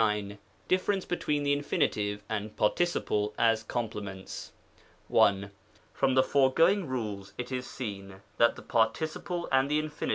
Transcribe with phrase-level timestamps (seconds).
[0.01, 0.39] §129.
[0.67, 4.51] Difference between the Iufusitive and Participle as Complements.
[5.09, 5.51] 1.
[5.93, 10.09] From the foregoing rules it is seen that the Par ticiple and the Infin.